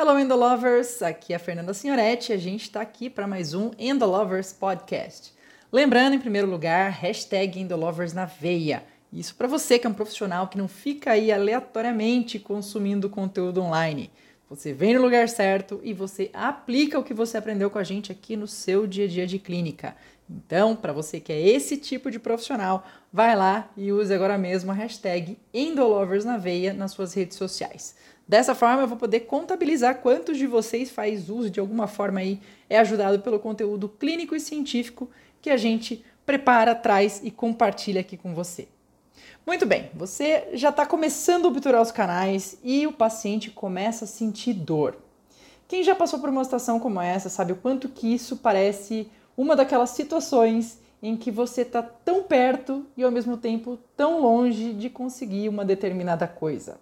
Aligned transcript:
Hello 0.00 0.16
Endolovers, 0.16 1.02
aqui 1.02 1.32
é 1.32 1.36
a 1.36 1.40
Fernanda 1.40 1.74
Signoretti 1.74 2.30
e 2.30 2.32
a 2.32 2.38
gente 2.38 2.62
está 2.62 2.80
aqui 2.80 3.10
para 3.10 3.26
mais 3.26 3.52
um 3.52 3.72
Endolovers 3.76 4.52
Podcast. 4.52 5.34
Lembrando, 5.72 6.14
em 6.14 6.20
primeiro 6.20 6.48
lugar, 6.48 6.88
hashtag 6.92 7.58
Endolovers 7.58 8.12
na 8.12 8.24
veia. 8.24 8.84
Isso 9.12 9.34
para 9.34 9.48
você 9.48 9.76
que 9.76 9.88
é 9.88 9.90
um 9.90 9.92
profissional 9.92 10.46
que 10.46 10.56
não 10.56 10.68
fica 10.68 11.10
aí 11.10 11.32
aleatoriamente 11.32 12.38
consumindo 12.38 13.10
conteúdo 13.10 13.60
online. 13.60 14.08
Você 14.48 14.72
vem 14.72 14.94
no 14.94 15.02
lugar 15.02 15.28
certo 15.28 15.80
e 15.82 15.92
você 15.92 16.30
aplica 16.32 16.96
o 16.96 17.02
que 17.02 17.12
você 17.12 17.36
aprendeu 17.36 17.68
com 17.68 17.80
a 17.80 17.84
gente 17.84 18.12
aqui 18.12 18.36
no 18.36 18.46
seu 18.46 18.86
dia 18.86 19.06
a 19.06 19.08
dia 19.08 19.26
de 19.26 19.40
clínica. 19.40 19.96
Então, 20.30 20.76
para 20.76 20.92
você 20.92 21.18
que 21.18 21.32
é 21.32 21.40
esse 21.40 21.76
tipo 21.76 22.08
de 22.08 22.20
profissional, 22.20 22.86
vai 23.12 23.34
lá 23.34 23.68
e 23.76 23.90
use 23.90 24.14
agora 24.14 24.38
mesmo 24.38 24.70
a 24.70 24.74
hashtag 24.74 25.36
Endolovers 25.52 26.24
na 26.24 26.36
veia 26.36 26.72
nas 26.72 26.92
suas 26.92 27.14
redes 27.14 27.36
sociais. 27.36 27.96
Dessa 28.28 28.54
forma, 28.54 28.82
eu 28.82 28.86
vou 28.86 28.98
poder 28.98 29.20
contabilizar 29.20 30.02
quantos 30.02 30.36
de 30.36 30.46
vocês 30.46 30.90
faz 30.90 31.30
uso 31.30 31.48
de 31.48 31.58
alguma 31.58 31.86
forma 31.86 32.20
aí, 32.20 32.38
é 32.68 32.78
ajudado 32.78 33.20
pelo 33.20 33.38
conteúdo 33.38 33.88
clínico 33.88 34.36
e 34.36 34.40
científico 34.40 35.08
que 35.40 35.48
a 35.48 35.56
gente 35.56 36.04
prepara, 36.26 36.74
traz 36.74 37.22
e 37.24 37.30
compartilha 37.30 38.02
aqui 38.02 38.18
com 38.18 38.34
você. 38.34 38.68
Muito 39.46 39.64
bem, 39.64 39.88
você 39.94 40.46
já 40.52 40.68
está 40.68 40.84
começando 40.84 41.46
a 41.46 41.48
obturar 41.48 41.80
os 41.80 41.90
canais 41.90 42.58
e 42.62 42.86
o 42.86 42.92
paciente 42.92 43.50
começa 43.50 44.04
a 44.04 44.08
sentir 44.08 44.52
dor. 44.52 44.98
Quem 45.66 45.82
já 45.82 45.94
passou 45.94 46.18
por 46.18 46.28
uma 46.28 46.44
situação 46.44 46.78
como 46.78 47.00
essa 47.00 47.30
sabe 47.30 47.52
o 47.52 47.56
quanto 47.56 47.88
que 47.88 48.12
isso 48.12 48.36
parece 48.36 49.10
uma 49.38 49.56
daquelas 49.56 49.90
situações 49.90 50.78
em 51.02 51.16
que 51.16 51.30
você 51.30 51.62
está 51.62 51.82
tão 51.82 52.22
perto 52.22 52.84
e 52.94 53.02
ao 53.02 53.10
mesmo 53.10 53.38
tempo 53.38 53.78
tão 53.96 54.20
longe 54.20 54.74
de 54.74 54.90
conseguir 54.90 55.48
uma 55.48 55.64
determinada 55.64 56.28
coisa. 56.28 56.78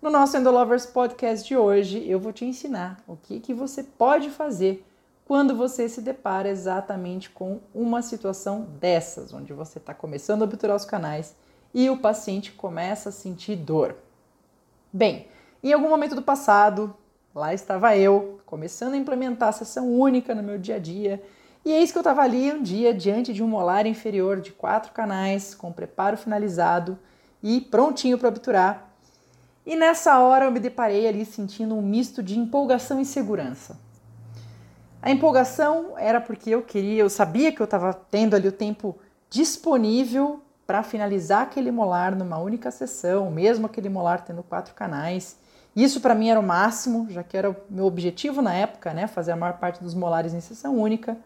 No 0.00 0.10
nosso 0.10 0.36
Endolovers 0.36 0.84
Podcast 0.84 1.48
de 1.48 1.56
hoje, 1.56 2.06
eu 2.06 2.20
vou 2.20 2.30
te 2.30 2.44
ensinar 2.44 3.02
o 3.08 3.16
que, 3.16 3.40
que 3.40 3.54
você 3.54 3.82
pode 3.82 4.28
fazer 4.28 4.86
quando 5.24 5.56
você 5.56 5.88
se 5.88 6.02
depara 6.02 6.50
exatamente 6.50 7.30
com 7.30 7.60
uma 7.74 8.02
situação 8.02 8.68
dessas, 8.78 9.32
onde 9.32 9.54
você 9.54 9.78
está 9.78 9.94
começando 9.94 10.42
a 10.42 10.44
obturar 10.44 10.76
os 10.76 10.84
canais 10.84 11.34
e 11.72 11.88
o 11.88 11.96
paciente 11.96 12.52
começa 12.52 13.08
a 13.08 13.12
sentir 13.12 13.56
dor. 13.56 13.96
Bem, 14.92 15.28
em 15.64 15.72
algum 15.72 15.88
momento 15.88 16.14
do 16.14 16.22
passado, 16.22 16.94
lá 17.34 17.54
estava 17.54 17.96
eu, 17.96 18.38
começando 18.44 18.94
a 18.94 18.98
implementar 18.98 19.48
a 19.48 19.52
sessão 19.52 19.90
única 19.90 20.34
no 20.34 20.42
meu 20.42 20.58
dia 20.58 20.76
a 20.76 20.78
dia, 20.78 21.22
e 21.64 21.72
eis 21.72 21.90
que 21.90 21.96
eu 21.96 22.02
estava 22.02 22.20
ali 22.20 22.52
um 22.52 22.62
dia 22.62 22.92
diante 22.92 23.32
de 23.32 23.42
um 23.42 23.48
molar 23.48 23.86
inferior 23.86 24.40
de 24.40 24.52
quatro 24.52 24.92
canais, 24.92 25.54
com 25.54 25.72
preparo 25.72 26.18
finalizado 26.18 26.98
e 27.42 27.62
prontinho 27.62 28.18
para 28.18 28.28
obturar. 28.28 28.85
E 29.66 29.74
nessa 29.74 30.20
hora 30.20 30.44
eu 30.44 30.52
me 30.52 30.60
deparei 30.60 31.08
ali 31.08 31.26
sentindo 31.26 31.74
um 31.74 31.82
misto 31.82 32.22
de 32.22 32.38
empolgação 32.38 33.00
e 33.00 33.04
segurança. 33.04 33.76
A 35.02 35.10
empolgação 35.10 35.94
era 35.98 36.20
porque 36.20 36.50
eu 36.50 36.62
queria, 36.62 37.02
eu 37.02 37.10
sabia 37.10 37.50
que 37.50 37.60
eu 37.60 37.64
estava 37.64 37.92
tendo 37.92 38.36
ali 38.36 38.46
o 38.46 38.52
tempo 38.52 38.96
disponível 39.28 40.40
para 40.66 40.84
finalizar 40.84 41.42
aquele 41.42 41.72
molar 41.72 42.14
numa 42.14 42.38
única 42.38 42.70
sessão, 42.70 43.28
mesmo 43.28 43.66
aquele 43.66 43.88
molar 43.88 44.24
tendo 44.24 44.42
quatro 44.42 44.72
canais. 44.72 45.36
Isso 45.74 46.00
para 46.00 46.14
mim 46.14 46.28
era 46.28 46.38
o 46.38 46.42
máximo, 46.42 47.08
já 47.10 47.24
que 47.24 47.36
era 47.36 47.50
o 47.50 47.56
meu 47.68 47.86
objetivo 47.86 48.40
na 48.40 48.54
época, 48.54 48.94
né, 48.94 49.08
fazer 49.08 49.32
a 49.32 49.36
maior 49.36 49.58
parte 49.58 49.82
dos 49.82 49.94
molares 49.94 50.32
em 50.32 50.40
sessão 50.40 50.76
única. 50.76 51.16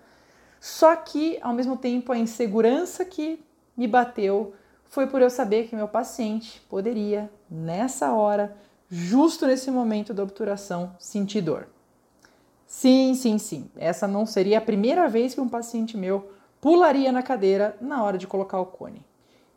Só 0.59 0.97
que, 0.97 1.39
ao 1.43 1.53
mesmo 1.53 1.77
tempo, 1.77 2.11
a 2.11 2.19
insegurança 2.19 3.05
que 3.05 3.43
me 3.77 3.87
bateu 3.87 4.55
foi 4.91 5.07
por 5.07 5.23
eu 5.23 5.31
saber 5.31 5.69
que 5.69 5.77
meu 5.77 5.87
paciente 5.87 6.61
poderia, 6.69 7.31
nessa 7.49 8.13
hora, 8.13 8.57
justo 8.91 9.47
nesse 9.47 9.71
momento 9.71 10.13
da 10.13 10.23
obturação, 10.23 10.95
sentir 10.99 11.41
dor. 11.41 11.69
Sim, 12.67 13.15
sim, 13.15 13.39
sim. 13.39 13.71
Essa 13.77 14.09
não 14.09 14.27
seria 14.27 14.59
a 14.59 14.61
primeira 14.61 15.09
vez 15.09 15.33
que 15.33 15.41
um 15.41 15.49
paciente 15.49 15.97
meu 15.97 16.33
pularia 16.61 17.13
na 17.13 17.23
cadeira 17.23 17.77
na 17.81 18.03
hora 18.03 18.19
de 18.19 18.27
colocar 18.27 18.61
o 18.61 18.67
cone. 18.67 19.05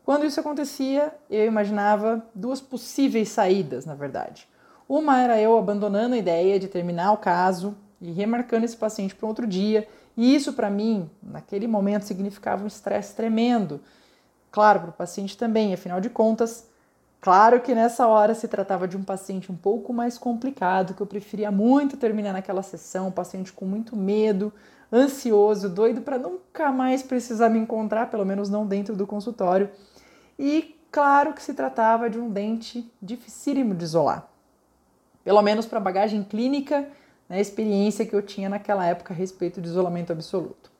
Quando 0.06 0.26
isso 0.26 0.40
acontecia, 0.40 1.12
eu 1.30 1.46
imaginava 1.46 2.24
duas 2.36 2.62
possíveis 2.62 3.30
saídas, 3.30 3.86
na 3.86 3.96
verdade. 3.96 4.48
Uma 4.88 5.20
era 5.20 5.42
eu 5.42 5.58
abandonando 5.58 6.14
a 6.14 6.18
ideia 6.18 6.60
de 6.60 6.68
terminar 6.68 7.12
o 7.12 7.18
caso 7.18 7.76
e 8.00 8.12
remarcando 8.12 8.66
esse 8.66 8.78
paciente 8.78 9.16
para 9.16 9.28
outro 9.28 9.48
dia, 9.48 9.88
e 10.16 10.36
isso 10.36 10.54
para 10.54 10.70
mim, 10.70 11.10
naquele 11.24 11.68
momento, 11.68 12.04
significava 12.04 12.64
um 12.64 12.68
estresse 12.68 13.16
tremendo. 13.16 13.82
Claro, 14.53 14.81
para 14.81 14.90
o 14.91 14.94
paciente 14.94 15.36
também, 15.36 15.74
afinal 15.74 16.00
de 16.00 16.12
contas, 16.12 16.69
claro 17.19 17.59
que 17.59 17.74
nessa 17.74 18.06
hora 18.06 18.36
se 18.36 18.47
tratava 18.47 18.88
de 18.88 18.96
um 18.96 19.03
paciente 19.03 19.52
um 19.52 19.56
pouco 19.56 19.91
mais 19.91 20.16
complicado, 20.16 20.94
que 20.94 21.02
eu 21.02 21.08
preferia 21.08 21.50
muito 21.50 21.97
terminar 21.97 22.34
naquela 22.34 22.62
sessão, 22.62 23.08
um 23.08 23.12
paciente 23.12 23.52
com 23.52 23.66
muito 23.66 23.96
medo, 23.96 24.53
ansioso, 24.94 25.68
doido 25.68 26.02
para 26.02 26.19
nunca 26.19 26.72
mais 26.72 27.02
precisar 27.02 27.50
me 27.50 27.58
encontrar, 27.58 28.12
pelo 28.12 28.24
menos 28.24 28.47
não 28.47 28.63
dentro 28.63 28.96
do 28.96 29.08
consultório. 29.08 29.72
E 30.38 30.80
claro 30.92 31.34
que 31.34 31.42
se 31.42 31.56
tratava 31.56 32.08
de 32.08 32.19
um 32.19 32.30
dente 32.30 32.88
dificílimo 33.02 33.74
de 33.74 33.86
isolar. 33.86 34.30
Pelo 35.24 35.42
menos 35.42 35.66
para 35.66 35.80
a 35.80 35.81
bagagem 35.81 36.24
clínica, 36.24 36.81
né, 37.28 37.38
a 37.38 37.42
experiência 37.42 38.06
que 38.06 38.16
eu 38.16 38.22
tinha 38.22 38.50
naquela 38.50 38.86
época 38.86 39.16
a 39.16 39.18
respeito 39.18 39.59
de 39.59 39.68
isolamento 39.68 40.12
absoluto. 40.12 40.72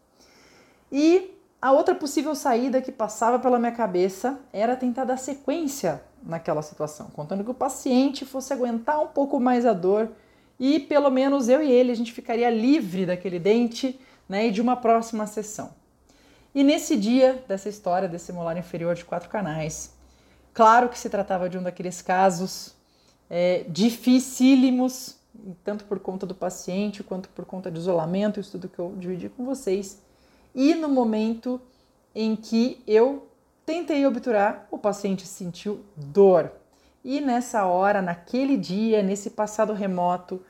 E 0.92 1.34
a 1.64 1.72
outra 1.72 1.96
possível 1.96 2.36
saída 2.36 2.82
que 2.82 2.92
passava 2.92 3.40
pela 3.40 3.58
minha 3.58 3.72
cabeça 3.72 4.38
era 4.52 4.76
tentar 4.76 5.06
dar 5.06 5.16
sequência 5.16 6.04
naquela 6.22 6.62
situação, 6.62 7.08
contando 7.14 7.42
que 7.42 7.52
o 7.52 7.54
paciente 7.54 8.26
fosse 8.26 8.52
aguentar 8.52 9.00
um 9.00 9.08
pouco 9.08 9.40
mais 9.40 9.66
a 9.66 9.72
dor 9.72 10.10
e 10.60 10.78
pelo 10.78 11.10
menos 11.10 11.48
eu 11.48 11.64
e 11.64 11.72
ele 11.72 11.94
a 11.94 11.96
gente 11.96 12.12
ficaria 12.12 12.50
livre 12.50 13.06
daquele 13.06 13.40
dente 13.40 13.98
né, 14.28 14.48
e 14.48 14.52
de 14.52 14.60
uma 14.60 14.76
próxima 14.76 15.26
sessão. 15.26 15.74
E 16.54 16.66
nesse 16.66 16.98
dia 16.98 17.42
dessa 17.48 17.70
história 17.70 18.10
desse 18.10 18.34
molar 18.34 18.58
inferior 18.58 18.94
de 18.94 19.06
quatro 19.06 19.30
canais, 19.30 19.94
claro 20.54 20.90
que 20.90 21.00
se 21.00 21.10
tratava 21.10 21.48
de 21.48 21.58
um 21.58 21.64
daqueles 21.64 22.02
casos 22.02 22.76
é, 23.30 23.64
dificílimos, 23.70 25.16
tanto 25.64 25.86
por 25.86 26.02
conta 26.02 26.26
do 26.26 26.36
paciente 26.36 27.02
quanto 27.02 27.30
por 27.30 27.46
conta 27.46 27.72
de 27.72 27.80
isolamento, 27.80 28.38
isso 28.38 28.52
tudo 28.52 28.68
que 28.68 28.80
eu 28.80 28.94
dividi 28.98 29.30
com 29.30 29.46
vocês. 29.46 30.04
E 30.54 30.76
no 30.76 30.88
momento 30.88 31.60
em 32.14 32.36
que 32.36 32.82
eu 32.86 33.28
tentei 33.66 34.06
obturar, 34.06 34.68
o 34.70 34.78
paciente 34.78 35.26
sentiu 35.26 35.82
dor. 35.96 36.52
E 37.04 37.20
nessa 37.20 37.66
hora, 37.66 38.02
naquele 38.02 38.56
dia, 38.56 39.02
nesse 39.02 39.32
passado 39.32 39.74
remoto, 39.74 40.42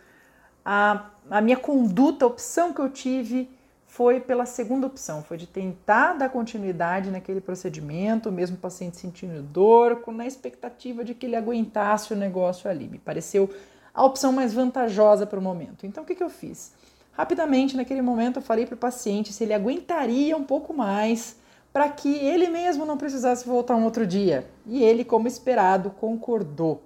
a, 0.63 1.09
a 1.29 1.41
minha 1.41 1.57
conduta, 1.57 2.25
a 2.25 2.27
opção 2.27 2.73
que 2.73 2.79
eu 2.79 2.89
tive 2.89 3.49
foi 3.87 4.19
pela 4.19 4.45
segunda 4.45 4.87
opção, 4.87 5.21
foi 5.21 5.37
de 5.37 5.45
tentar 5.45 6.13
dar 6.13 6.29
continuidade 6.29 7.11
naquele 7.11 7.39
procedimento, 7.39 8.31
mesmo 8.31 8.55
o 8.55 8.59
paciente 8.59 8.97
sentindo 8.97 9.41
dor, 9.43 9.97
com 9.97 10.19
a 10.19 10.25
expectativa 10.25 11.03
de 11.03 11.13
que 11.13 11.27
ele 11.27 11.35
aguentasse 11.35 12.11
o 12.11 12.15
negócio 12.15 12.69
ali. 12.69 12.87
Me 12.87 12.97
pareceu 12.97 13.49
a 13.93 14.03
opção 14.03 14.31
mais 14.31 14.51
vantajosa 14.51 15.27
para 15.27 15.37
o 15.37 15.41
momento. 15.41 15.85
Então, 15.85 16.03
o 16.03 16.07
que, 16.07 16.15
que 16.15 16.23
eu 16.23 16.29
fiz? 16.29 16.73
Rapidamente, 17.13 17.77
naquele 17.77 18.01
momento, 18.01 18.37
eu 18.37 18.41
falei 18.41 18.65
para 18.65 18.75
o 18.75 18.77
paciente 18.77 19.31
se 19.31 19.43
ele 19.43 19.53
aguentaria 19.53 20.35
um 20.35 20.43
pouco 20.43 20.73
mais 20.73 21.37
para 21.71 21.89
que 21.89 22.15
ele 22.17 22.47
mesmo 22.49 22.85
não 22.85 22.97
precisasse 22.97 23.47
voltar 23.47 23.75
um 23.75 23.83
outro 23.83 24.05
dia. 24.05 24.47
E 24.65 24.83
ele, 24.83 25.03
como 25.03 25.27
esperado, 25.27 25.89
concordou. 25.91 26.83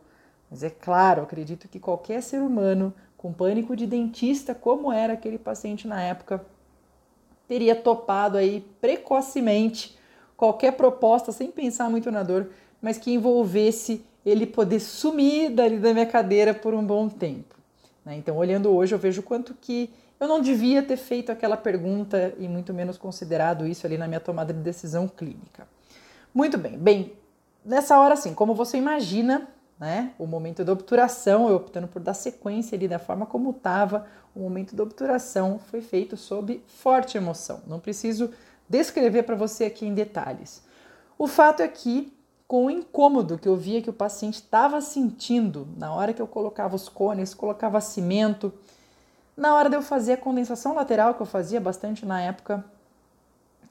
Mas 0.49 0.63
é 0.63 0.69
claro, 0.69 1.23
acredito 1.23 1.67
que 1.67 1.79
qualquer 1.79 2.21
ser 2.21 2.41
humano 2.41 2.93
com 3.17 3.33
pânico 3.33 3.75
de 3.75 3.85
dentista, 3.85 4.53
como 4.53 4.91
era 4.91 5.13
aquele 5.13 5.37
paciente 5.37 5.87
na 5.87 6.01
época, 6.01 6.45
teria 7.47 7.75
topado 7.75 8.37
aí 8.37 8.65
precocemente 8.79 9.97
qualquer 10.35 10.73
proposta 10.73 11.31
sem 11.31 11.49
pensar 11.49 11.89
muito 11.89 12.11
na 12.11 12.21
dor, 12.21 12.49
mas 12.81 12.97
que 12.97 13.11
envolvesse 13.11 14.05
ele 14.25 14.45
poder 14.45 14.79
sumir 14.79 15.49
dali 15.49 15.77
da 15.77 15.93
minha 15.93 16.05
cadeira 16.05 16.53
por 16.53 16.73
um 16.73 16.85
bom 16.85 17.09
tempo. 17.09 17.55
Né? 18.05 18.17
Então, 18.17 18.37
olhando 18.37 18.69
hoje, 18.69 18.93
eu 18.93 18.99
vejo 18.99 19.23
quanto 19.23 19.55
que 19.59 19.89
eu 20.19 20.27
não 20.27 20.41
devia 20.41 20.81
ter 20.81 20.97
feito 20.97 21.31
aquela 21.31 21.57
pergunta 21.57 22.33
e 22.39 22.47
muito 22.47 22.73
menos 22.73 22.97
considerado 22.97 23.67
isso 23.67 23.85
ali 23.85 23.97
na 23.97 24.07
minha 24.07 24.19
tomada 24.19 24.53
de 24.53 24.59
decisão 24.59 25.07
clínica. 25.07 25.67
Muito 26.33 26.57
bem, 26.57 26.77
bem, 26.77 27.13
nessa 27.63 27.99
hora, 27.99 28.13
assim, 28.13 28.33
como 28.33 28.55
você 28.55 28.77
imagina, 28.77 29.47
né? 29.79 30.13
O 30.17 30.25
momento 30.25 30.63
da 30.63 30.71
obturação, 30.71 31.49
eu 31.49 31.55
optando 31.55 31.87
por 31.87 32.01
dar 32.01 32.13
sequência 32.13 32.75
ali 32.75 32.87
da 32.87 32.97
forma 32.97 33.25
como 33.25 33.51
estava, 33.51 34.07
o 34.35 34.39
momento 34.39 34.75
da 34.75 34.83
obturação 34.83 35.59
foi 35.59 35.81
feito 35.81 36.17
sob 36.17 36.63
forte 36.67 37.17
emoção. 37.17 37.61
Não 37.67 37.79
preciso 37.79 38.31
descrever 38.67 39.23
para 39.23 39.35
você 39.35 39.65
aqui 39.65 39.85
em 39.85 39.93
detalhes. 39.93 40.63
O 41.17 41.27
fato 41.27 41.61
é 41.61 41.67
que, 41.67 42.13
com 42.47 42.65
o 42.65 42.71
incômodo 42.71 43.37
que 43.37 43.47
eu 43.47 43.55
via 43.55 43.81
que 43.81 43.89
o 43.89 43.93
paciente 43.93 44.35
estava 44.35 44.79
sentindo 44.81 45.67
na 45.77 45.93
hora 45.93 46.13
que 46.13 46.21
eu 46.21 46.27
colocava 46.27 46.75
os 46.75 46.87
cones, 46.87 47.33
colocava 47.33 47.81
cimento, 47.81 48.53
na 49.37 49.53
hora 49.53 49.69
de 49.69 49.75
eu 49.75 49.83
fazer 49.83 50.13
a 50.13 50.17
condensação 50.17 50.73
lateral, 50.73 51.13
que 51.13 51.21
eu 51.21 51.25
fazia 51.25 51.61
bastante 51.61 52.05
na 52.05 52.19
época, 52.19 52.65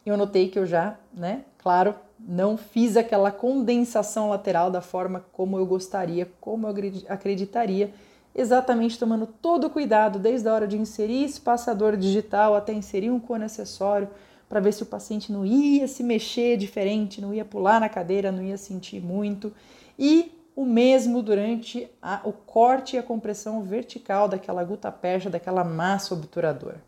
eu 0.07 0.17
notei 0.17 0.49
que 0.49 0.59
eu 0.59 0.65
já, 0.65 0.97
né, 1.13 1.43
claro, 1.59 1.93
não 2.19 2.57
fiz 2.57 2.97
aquela 2.97 3.33
condensação 3.33 4.31
lateral 4.31 4.71
da 4.71 4.81
forma 4.81 5.25
como 5.33 5.59
eu 5.59 5.67
gostaria, 5.67 6.31
como 6.41 6.69
eu 6.69 6.75
acreditaria, 7.09 7.93
exatamente 8.33 8.99
tomando 8.99 9.27
todo 9.27 9.67
o 9.67 9.71
cuidado, 9.71 10.21
desde 10.21 10.49
a 10.49 10.55
hora 10.55 10.69
de 10.69 10.79
inserir 10.79 11.25
espaçador 11.25 11.97
digital 11.97 12.55
até 12.55 12.73
inserir 12.73 13.11
um 13.11 13.19
cone 13.19 13.45
acessório, 13.45 14.09
para 14.49 14.61
ver 14.61 14.73
se 14.73 14.85
o 14.85 14.87
paciente 14.87 15.33
não 15.33 15.45
ia 15.45 15.89
se 15.89 16.05
mexer 16.05 16.57
diferente, 16.57 17.21
não 17.21 17.35
ia 17.35 17.45
pular 17.45 17.81
na 17.81 17.89
cadeira, 17.89 18.31
não 18.31 18.45
ia 18.45 18.57
sentir 18.57 19.01
muito. 19.01 19.53
E 19.99 20.36
o 20.57 20.65
mesmo 20.65 21.23
durante 21.23 21.87
a, 22.01 22.23
o 22.25 22.33
corte 22.33 22.97
e 22.97 22.99
a 22.99 23.03
compressão 23.03 23.63
vertical 23.63 24.27
daquela 24.27 24.65
gutapercha, 24.65 25.29
daquela 25.29 25.63
massa 25.63 26.15
obturadora. 26.15 26.83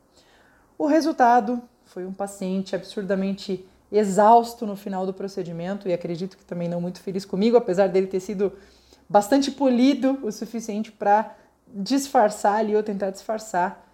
O 0.79 0.87
resultado 0.87 1.61
foi 1.85 2.07
um 2.07 2.13
paciente 2.13 2.75
absurdamente 2.75 3.69
exausto 3.93 4.67
no 4.67 4.75
final 4.75 5.05
do 5.05 5.13
procedimento 5.13 5.87
e 5.87 5.93
acredito 5.93 6.39
que 6.39 6.45
também 6.45 6.67
não 6.67 6.81
muito 6.81 7.01
feliz 7.01 7.27
comigo, 7.27 7.59
apesar 7.59 7.89
dele 7.89 8.07
ter 8.07 8.21
sido 8.21 8.55
bastante 9.07 9.51
polido 9.51 10.19
o 10.23 10.33
suficiente 10.33 10.91
para 10.91 11.37
disfarçar 11.67 12.57
ali 12.57 12.75
ou 12.75 12.83
tentar 12.83 13.11
disfarçar. 13.11 13.87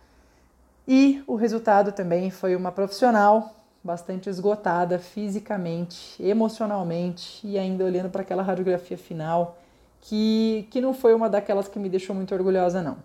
E 0.86 1.22
o 1.26 1.34
resultado 1.34 1.90
também 1.90 2.30
foi 2.30 2.54
uma 2.54 2.70
profissional 2.70 3.56
bastante 3.82 4.30
esgotada 4.30 4.98
fisicamente, 4.98 6.22
emocionalmente 6.22 7.44
e 7.46 7.58
ainda 7.58 7.84
olhando 7.84 8.08
para 8.08 8.22
aquela 8.22 8.42
radiografia 8.42 8.96
final 8.96 9.58
que, 10.04 10.68
que 10.70 10.82
não 10.82 10.92
foi 10.92 11.14
uma 11.14 11.30
daquelas 11.30 11.66
que 11.66 11.78
me 11.78 11.88
deixou 11.88 12.14
muito 12.14 12.34
orgulhosa, 12.34 12.82
não. 12.82 12.98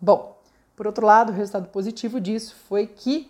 Bom, 0.00 0.38
por 0.76 0.86
outro 0.86 1.04
lado, 1.04 1.32
o 1.32 1.34
resultado 1.34 1.68
positivo 1.68 2.20
disso 2.20 2.54
foi 2.68 2.86
que, 2.86 3.28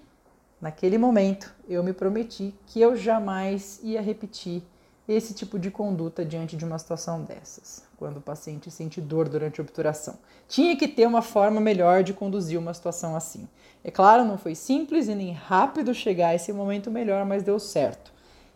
naquele 0.61 0.99
momento, 0.99 1.55
eu 1.67 1.83
me 1.83 1.95
prometi 1.95 2.55
que 2.67 2.79
eu 2.79 2.95
jamais 2.95 3.81
ia 3.83 4.03
repetir 4.03 4.63
esse 5.09 5.33
tipo 5.33 5.59
de 5.59 5.71
conduta 5.71 6.23
diante 6.23 6.59
de 6.59 6.65
uma 6.67 6.79
situação 6.79 7.23
dessas, 7.23 7.83
quando 7.97 8.19
o 8.19 8.21
paciente 8.21 8.71
sente 8.71 9.01
dor 9.01 9.31
durante 9.31 9.59
a 9.59 9.65
obturação. 9.65 10.19
Tinha 10.47 10.77
que 10.77 10.87
ter 10.87 11.07
uma 11.07 11.23
forma 11.23 11.63
melhor 11.63 12.03
de 12.03 12.13
conduzir 12.13 12.59
uma 12.59 12.75
situação 12.75 13.17
assim. 13.17 13.49
É 13.83 13.91
claro, 13.91 14.27
não 14.27 14.37
foi 14.37 14.55
simples 14.55 15.09
e 15.09 15.15
nem 15.15 15.33
rápido 15.33 15.95
chegar 15.95 16.29
a 16.29 16.35
esse 16.35 16.53
momento 16.53 16.91
melhor, 16.91 17.25
mas 17.25 17.43
deu 17.43 17.59
certo. 17.59 18.13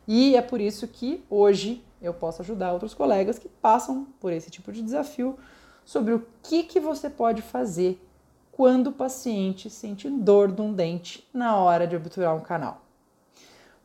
E 0.06 0.36
é 0.36 0.42
por 0.42 0.60
isso 0.60 0.86
que 0.86 1.24
hoje 1.30 1.82
eu 2.02 2.12
posso 2.12 2.42
ajudar 2.42 2.72
outros 2.72 2.92
colegas 2.92 3.38
que 3.38 3.48
passam 3.48 4.08
por 4.20 4.32
esse 4.32 4.50
tipo 4.50 4.72
de 4.72 4.82
desafio 4.82 5.38
sobre 5.84 6.12
o 6.12 6.26
que, 6.42 6.64
que 6.64 6.80
você 6.80 7.08
pode 7.08 7.40
fazer 7.40 8.02
quando 8.50 8.88
o 8.88 8.92
paciente 8.92 9.70
sente 9.70 10.10
dor 10.10 10.50
de 10.50 10.60
um 10.60 10.72
dente 10.72 11.26
na 11.32 11.56
hora 11.56 11.86
de 11.86 11.96
obturar 11.96 12.36
um 12.36 12.40
canal. 12.40 12.82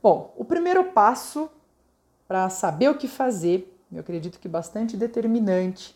Bom, 0.01 0.33
o 0.35 0.43
primeiro 0.43 0.85
passo 0.85 1.49
para 2.27 2.49
saber 2.49 2.89
o 2.89 2.97
que 2.97 3.07
fazer, 3.07 3.79
eu 3.91 4.01
acredito 4.01 4.39
que 4.39 4.49
bastante 4.49 4.97
determinante, 4.97 5.95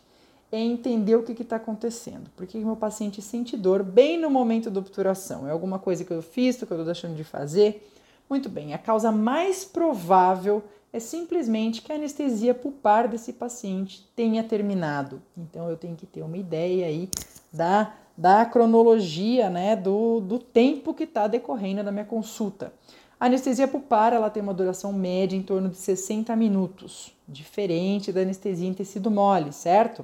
é 0.52 0.60
entender 0.60 1.16
o 1.16 1.24
que 1.24 1.42
está 1.42 1.56
acontecendo. 1.56 2.30
Por 2.36 2.46
que 2.46 2.58
meu 2.60 2.76
paciente 2.76 3.22
sente 3.22 3.56
dor 3.56 3.84
bem 3.84 4.20
no 4.20 4.30
momento 4.30 4.70
da 4.70 4.80
obturação? 4.80 5.48
É 5.48 5.52
alguma 5.52 5.80
coisa 5.80 6.04
que 6.04 6.12
eu 6.12 6.22
fiz, 6.22 6.58
que 6.58 6.64
eu 6.64 6.68
estou 6.68 6.86
deixando 6.86 7.16
de 7.16 7.24
fazer? 7.24 7.90
Muito 8.30 8.50
bem, 8.50 8.74
a 8.74 8.78
causa 8.78 9.12
mais 9.12 9.66
provável 9.66 10.64
é 10.94 11.00
simplesmente 11.00 11.82
que 11.82 11.92
a 11.92 11.96
anestesia 11.96 12.54
pulpar 12.54 13.08
desse 13.08 13.34
paciente 13.34 14.06
tenha 14.16 14.44
terminado. 14.44 15.22
Então 15.38 15.70
eu 15.70 15.78
tenho 15.78 15.96
que 15.96 16.06
ter 16.06 16.22
uma 16.22 16.38
ideia 16.38 16.86
aí 16.88 17.10
da, 17.52 17.94
da 18.18 18.46
cronologia, 18.46 19.50
né, 19.50 19.76
do, 19.76 20.20
do 20.20 20.38
tempo 20.38 20.94
que 20.94 21.04
está 21.04 21.28
decorrendo 21.28 21.84
da 21.84 21.92
minha 21.92 22.06
consulta. 22.06 22.74
A 23.20 23.28
anestesia 23.28 23.68
pulpar 23.68 24.14
ela 24.14 24.30
tem 24.30 24.42
uma 24.42 24.54
duração 24.54 24.92
média 24.92 25.38
em 25.38 25.44
torno 25.44 25.70
de 25.70 25.78
60 25.78 26.36
minutos, 26.36 27.16
diferente 27.28 28.12
da 28.12 28.22
anestesia 28.22 28.68
em 28.68 28.74
tecido 28.74 29.12
mole, 29.12 29.54
certo? 29.54 30.04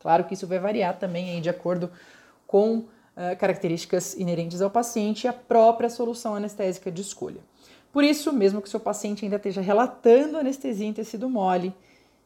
Claro 0.00 0.24
que 0.24 0.34
isso 0.34 0.46
vai 0.46 0.58
variar 0.58 0.98
também 0.98 1.30
aí 1.30 1.40
de 1.40 1.50
acordo 1.50 1.90
com 2.46 2.78
uh, 2.78 2.86
características 3.38 4.14
inerentes 4.14 4.60
ao 4.60 4.70
paciente 4.70 5.24
e 5.24 5.28
a 5.28 5.32
própria 5.32 5.90
solução 5.90 6.34
anestésica 6.34 6.90
de 6.90 7.02
escolha. 7.02 7.40
Por 7.94 8.02
isso, 8.02 8.32
mesmo 8.32 8.60
que 8.60 8.68
seu 8.68 8.80
paciente 8.80 9.24
ainda 9.24 9.36
esteja 9.36 9.60
relatando 9.60 10.36
anestesia 10.36 10.88
em 10.88 10.92
tecido 10.92 11.30
mole, 11.30 11.72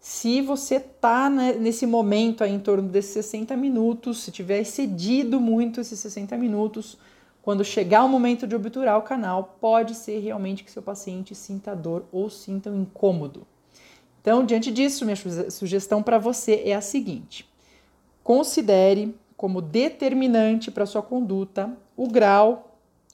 se 0.01 0.41
você 0.41 0.77
está 0.77 1.29
né, 1.29 1.53
nesse 1.53 1.87
momento 1.87 2.43
aí 2.43 2.55
em 2.55 2.59
torno 2.59 2.89
desses 2.89 3.13
60 3.13 3.55
minutos, 3.55 4.23
se 4.23 4.31
tiver 4.31 4.61
excedido 4.61 5.39
muito 5.39 5.79
esses 5.79 6.01
60 6.01 6.39
minutos, 6.39 6.97
quando 7.43 7.63
chegar 7.63 8.03
o 8.03 8.09
momento 8.09 8.47
de 8.47 8.57
obturar 8.57 8.97
o 8.97 9.03
canal, 9.03 9.59
pode 9.61 9.95
ser 9.95 10.21
realmente 10.21 10.65
que 10.65 10.71
seu 10.71 10.81
paciente 10.81 11.35
sinta 11.35 11.77
dor 11.77 12.07
ou 12.11 12.31
sinta 12.31 12.71
um 12.71 12.81
incômodo. 12.81 13.47
Então, 14.23 14.47
diante 14.47 14.71
disso, 14.71 15.05
minha 15.05 15.51
sugestão 15.51 16.03
para 16.03 16.19
você 16.19 16.63
é 16.65 16.75
a 16.75 16.81
seguinte: 16.81 17.47
considere 18.25 19.15
como 19.37 19.61
determinante 19.61 20.71
para 20.71 20.87
sua 20.87 21.03
conduta 21.03 21.71
o 21.95 22.09
grau 22.09 22.68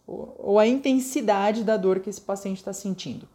ou 0.07 0.59
a 0.59 0.67
intensidade 0.67 1.65
da 1.65 1.77
dor 1.77 2.01
que 2.01 2.11
esse 2.11 2.21
paciente 2.21 2.59
está 2.59 2.73
sentindo. 2.73 3.29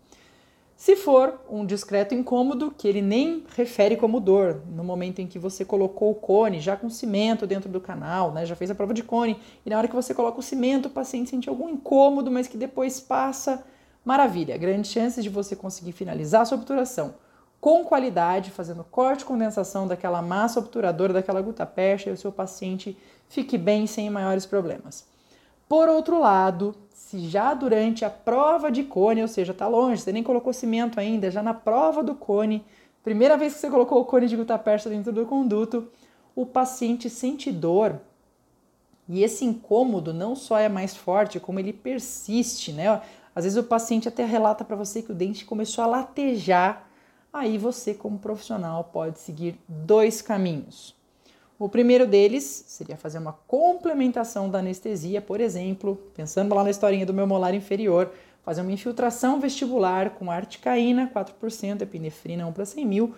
Se 0.76 0.96
for 0.96 1.42
um 1.50 1.66
discreto 1.66 2.16
incômodo, 2.16 2.72
que 2.72 2.88
ele 2.88 3.02
nem 3.02 3.44
refere 3.54 3.98
como 3.98 4.20
dor, 4.22 4.62
no 4.70 4.82
momento 4.82 5.20
em 5.20 5.28
que 5.28 5.38
você 5.38 5.66
colocou 5.66 6.12
o 6.12 6.16
cone 6.16 6.62
já 6.62 6.78
com 6.78 6.90
cimento 6.90 7.46
dentro 7.46 7.70
do 7.70 7.82
canal, 7.82 8.32
né, 8.32 8.46
já 8.46 8.56
fez 8.56 8.72
a 8.72 8.76
prova 8.76 8.94
de 8.94 9.04
cone, 9.04 9.38
e 9.66 9.70
na 9.70 9.78
hora 9.78 9.90
que 9.90 9.96
você 9.96 10.14
coloca 10.14 10.40
o 10.40 10.44
cimento, 10.44 10.86
o 10.86 10.90
paciente 10.90 11.32
sente 11.32 11.50
algum 11.50 11.68
incômodo, 11.68 12.32
mas 12.32 12.48
que 12.48 12.56
depois 12.56 13.02
passa, 13.02 13.66
maravilha, 14.06 14.58
grandes 14.58 14.90
chances 14.90 15.22
de 15.22 15.30
você 15.30 15.54
conseguir 15.54 15.92
finalizar 15.92 16.44
a 16.44 16.46
sua 16.46 16.58
obturação 16.58 17.16
com 17.60 17.84
qualidade, 17.84 18.52
fazendo 18.52 18.86
corte 18.86 19.24
e 19.24 19.26
condensação 19.26 19.86
daquela 19.86 20.22
massa 20.22 20.62
obturadora, 20.62 21.12
daquela 21.12 21.42
gutapercha, 21.42 22.10
e 22.10 22.14
o 22.14 22.18
seu 22.18 22.32
paciente 22.32 22.98
fique 23.28 23.58
bem 23.58 23.86
sem 23.86 24.10
maiores 24.10 24.46
problemas. 24.46 25.06
Por 25.70 25.88
outro 25.88 26.20
lado, 26.20 26.76
se 26.92 27.20
já 27.30 27.54
durante 27.54 28.04
a 28.04 28.10
prova 28.10 28.72
de 28.72 28.84
cone, 28.84 29.22
ou 29.22 29.28
seja, 29.28 29.52
está 29.52 29.68
longe, 29.68 30.02
você 30.02 30.12
nem 30.12 30.24
colocou 30.24 30.52
cimento 30.52 31.00
ainda, 31.00 31.30
já 31.30 31.44
na 31.44 31.54
prova 31.54 32.04
do 32.04 32.16
cone, 32.16 32.66
primeira 33.04 33.38
vez 33.38 33.54
que 33.54 33.60
você 33.60 33.70
colocou 33.70 34.02
o 34.02 34.06
cone 34.06 34.28
de 34.28 34.36
gutapercha 34.36 34.90
dentro 34.90 35.14
do 35.14 35.28
conduto, 35.28 35.88
o 36.36 36.44
paciente 36.44 37.08
sente 37.08 37.52
dor 37.52 38.02
e 39.08 39.24
esse 39.24 39.46
incômodo 39.46 40.12
não 40.12 40.36
só 40.36 40.58
é 40.58 40.68
mais 40.68 40.96
forte, 40.96 41.40
como 41.40 41.60
ele 41.60 41.72
persiste, 41.72 42.74
né? 42.74 43.02
Às 43.36 43.44
vezes 43.44 43.58
o 43.58 43.64
paciente 43.64 44.08
até 44.08 44.26
relata 44.26 44.66
para 44.66 44.76
você 44.76 45.04
que 45.04 45.12
o 45.12 45.16
dente 45.16 45.46
começou 45.46 45.84
a 45.84 45.88
latejar. 45.88 46.90
Aí 47.32 47.60
você, 47.60 47.94
como 47.94 48.18
profissional, 48.18 48.86
pode 48.86 49.20
seguir 49.20 49.60
dois 49.68 50.20
caminhos. 50.20 50.99
O 51.60 51.68
primeiro 51.68 52.08
deles 52.08 52.64
seria 52.68 52.96
fazer 52.96 53.18
uma 53.18 53.34
complementação 53.46 54.50
da 54.50 54.60
anestesia, 54.60 55.22
por 55.22 55.42
exemplo, 55.42 56.00
pensando 56.16 56.56
lá 56.56 56.64
na 56.64 56.70
historinha 56.70 57.06
do 57.06 57.14
meu 57.14 57.28
molar 57.28 57.54
inferior, 57.54 58.10
fazer 58.46 58.62
uma 58.62 58.72
infiltração 58.72 59.42
vestibular 59.42 60.12
com 60.12 60.32
articaína 60.32 61.12
4%, 61.14 61.82
epinefrina 61.82 62.48
1 62.48 62.54
para 62.54 62.66
100 62.66 62.86
mil, 62.86 63.14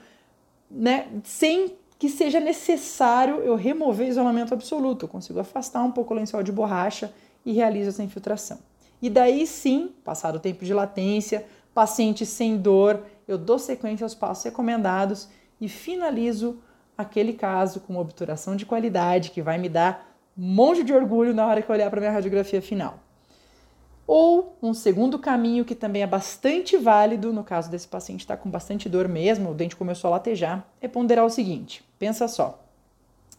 né, 0.72 1.08
sem 1.24 1.76
que 2.00 2.10
seja 2.10 2.40
necessário 2.40 3.36
eu 3.42 3.56
remover 3.56 4.08
isolamento 4.08 4.56
absoluto. 4.56 5.06
Eu 5.06 5.10
consigo 5.10 5.40
afastar 5.40 5.84
um 5.84 5.92
pouco 5.92 6.12
o 6.12 6.18
lençol 6.18 6.42
de 6.42 6.52
borracha 6.52 7.14
e 7.46 7.52
realizo 7.52 7.90
essa 7.90 8.02
infiltração. 8.02 8.58
E 9.00 9.08
daí 9.08 9.46
sim, 9.46 9.92
passado 10.04 10.38
o 10.38 10.40
tempo 10.40 10.66
de 10.66 10.74
latência, 10.74 11.46
paciente 11.76 12.26
sem 12.26 12.58
dor, 12.58 13.04
eu 13.28 13.38
dou 13.38 13.60
sequência 13.60 14.04
aos 14.04 14.16
passos 14.16 14.46
recomendados 14.46 15.30
e 15.60 15.70
finalizo 15.70 16.60
aquele 16.98 17.34
caso 17.34 17.80
com 17.82 17.94
uma 17.94 18.02
obturação 18.02 18.56
de 18.56 18.66
qualidade 18.66 19.32
que 19.32 19.42
vai 19.42 19.58
me 19.58 19.70
dar 19.70 20.12
um 20.38 20.46
monte 20.46 20.84
de 20.84 20.94
orgulho 20.94 21.34
na 21.34 21.46
hora 21.46 21.62
que 21.62 21.70
eu 21.70 21.76
olhar 21.76 21.90
para 21.90 22.00
minha 22.00 22.12
radiografia 22.12 22.62
final. 22.62 23.00
Ou 24.08 24.58
um 24.62 24.74
segundo 24.74 25.18
caminho 25.20 25.64
que 25.64 25.76
também 25.76 26.02
é 26.02 26.08
bastante 26.08 26.78
válido, 26.78 27.32
no 27.32 27.44
caso 27.44 27.70
desse 27.70 27.88
paciente 27.88 28.22
estar 28.22 28.36
tá 28.36 28.44
com 28.44 28.50
bastante 28.50 28.90
dor 28.90 29.08
mesmo, 29.08 29.52
o 29.52 29.54
dente 29.54 29.76
começou 29.76 30.10
a 30.10 30.12
latejar, 30.12 30.66
é 30.82 30.88
ponderar 30.88 31.26
o 31.26 31.30
seguinte: 31.30 31.84
pensa 31.98 32.28
só. 32.28 32.60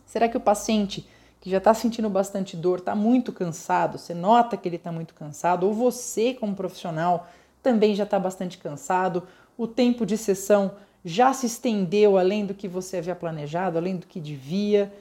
Será 0.06 0.28
que 0.28 0.36
o 0.36 0.40
paciente 0.40 1.06
que 1.40 1.50
já 1.50 1.58
está 1.58 1.74
sentindo 1.74 2.08
bastante 2.08 2.56
dor 2.56 2.78
está 2.78 2.94
muito 2.94 3.32
cansado? 3.32 3.98
Você 3.98 4.14
nota 4.14 4.56
que 4.56 4.68
ele 4.68 4.76
está 4.76 4.92
muito 4.92 5.12
cansado? 5.14 5.66
Ou 5.66 5.74
você, 5.74 6.34
como 6.34 6.54
profissional, 6.54 7.26
também 7.62 7.94
já 7.94 8.04
está 8.04 8.18
bastante 8.18 8.58
cansado? 8.58 9.26
O 9.58 9.66
tempo 9.66 10.06
de 10.06 10.16
sessão 10.16 10.72
já 11.04 11.32
se 11.32 11.46
estendeu 11.46 12.16
além 12.16 12.46
do 12.46 12.54
que 12.54 12.68
você 12.68 12.98
havia 12.98 13.14
planejado, 13.14 13.78
além 13.78 13.96
do 13.96 14.06
que 14.06 14.20
devia. 14.20 14.92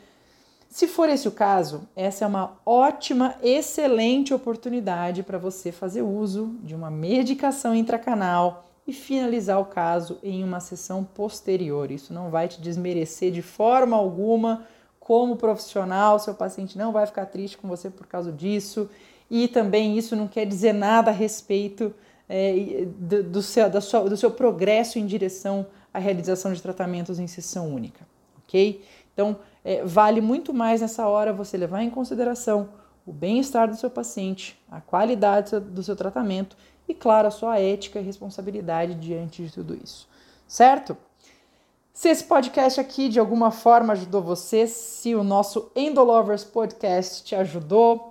Se 0.69 0.87
for 0.87 1.09
esse 1.09 1.27
o 1.27 1.31
caso, 1.31 1.87
essa 1.95 2.23
é 2.23 2.27
uma 2.27 2.57
ótima, 2.65 3.35
excelente 3.43 4.33
oportunidade 4.33 5.21
para 5.21 5.37
você 5.37 5.71
fazer 5.71 6.01
uso 6.01 6.55
de 6.63 6.73
uma 6.73 6.89
medicação 6.89 7.75
intracanal 7.75 8.65
e 8.87 8.93
finalizar 8.93 9.59
o 9.59 9.65
caso 9.65 10.17
em 10.23 10.43
uma 10.43 10.59
sessão 10.59 11.03
posterior. 11.03 11.91
Isso 11.91 12.13
não 12.13 12.29
vai 12.29 12.47
te 12.47 12.61
desmerecer 12.61 13.31
de 13.31 13.41
forma 13.41 13.95
alguma 13.95 14.65
como 14.99 15.35
profissional, 15.35 16.19
seu 16.19 16.33
paciente 16.33 16.77
não 16.77 16.91
vai 16.91 17.05
ficar 17.05 17.25
triste 17.25 17.57
com 17.57 17.67
você 17.67 17.89
por 17.89 18.07
causa 18.07 18.31
disso. 18.31 18.89
E 19.29 19.47
também 19.47 19.97
isso 19.97 20.15
não 20.15 20.27
quer 20.27 20.45
dizer 20.45 20.73
nada 20.73 21.11
a 21.11 21.13
respeito 21.13 21.93
é, 22.29 22.85
do, 22.97 23.23
do, 23.23 23.41
seu, 23.41 23.69
da 23.69 23.81
sua, 23.81 24.09
do 24.09 24.15
seu 24.15 24.31
progresso 24.31 24.97
em 24.97 25.05
direção 25.05 25.65
a 25.93 25.99
realização 25.99 26.53
de 26.53 26.61
tratamentos 26.61 27.19
em 27.19 27.27
sessão 27.27 27.73
única, 27.73 28.05
ok? 28.43 28.83
Então, 29.13 29.37
é, 29.63 29.83
vale 29.83 30.21
muito 30.21 30.53
mais 30.53 30.81
nessa 30.81 31.07
hora 31.07 31.33
você 31.33 31.57
levar 31.57 31.83
em 31.83 31.89
consideração 31.89 32.69
o 33.05 33.11
bem-estar 33.11 33.67
do 33.67 33.75
seu 33.75 33.89
paciente, 33.89 34.59
a 34.69 34.79
qualidade 34.79 35.59
do 35.59 35.83
seu 35.83 35.95
tratamento 35.95 36.55
e, 36.87 36.93
claro, 36.93 37.27
a 37.27 37.31
sua 37.31 37.59
ética 37.59 37.99
e 37.99 38.03
responsabilidade 38.03 38.95
diante 38.95 39.43
de 39.43 39.51
tudo 39.51 39.75
isso. 39.75 40.07
Certo? 40.47 40.95
Se 41.93 42.09
esse 42.09 42.23
podcast 42.23 42.79
aqui 42.79 43.09
de 43.09 43.19
alguma 43.19 43.51
forma 43.51 43.93
ajudou 43.93 44.21
você, 44.21 44.65
se 44.65 45.13
o 45.13 45.23
nosso 45.23 45.71
Endolovers 45.75 46.43
Podcast 46.43 47.23
te 47.23 47.35
ajudou, 47.35 48.10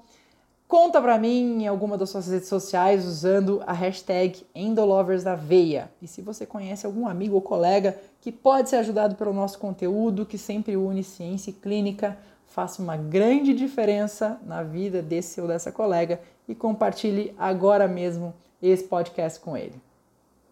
conta 0.71 1.03
para 1.03 1.19
mim 1.19 1.65
em 1.65 1.67
alguma 1.67 1.99
das 1.99 2.11
suas 2.11 2.29
redes 2.29 2.49
sociais 2.49 3.05
usando 3.05 3.61
a 3.67 3.73
hashtag 3.73 4.47
Endolovers 4.55 5.25
da 5.25 5.35
Veia. 5.35 5.91
E 6.01 6.07
se 6.07 6.23
você 6.23 6.47
conhece 6.47 6.87
algum 6.87 7.09
amigo 7.09 7.35
ou 7.35 7.43
colega 7.43 7.99
que 8.21 8.31
pode 8.31 8.71
ser 8.71 8.77
ajudado 8.77 9.17
pelo 9.17 9.33
nosso 9.33 9.59
conteúdo, 9.59 10.25
que 10.25 10.39
sempre 10.39 10.77
une 10.77 11.03
ciência 11.03 11.51
e 11.51 11.55
clínica, 11.55 12.17
faça 12.47 12.81
uma 12.81 12.97
grande 12.97 13.53
diferença 13.53 14.41
na 14.47 14.63
vida 14.63 15.03
desse 15.03 15.41
ou 15.41 15.49
dessa 15.49 15.73
colega 15.73 16.21
e 16.47 16.55
compartilhe 16.55 17.35
agora 17.37 17.89
mesmo 17.89 18.33
esse 18.63 18.85
podcast 18.85 19.41
com 19.41 19.57
ele. 19.57 19.90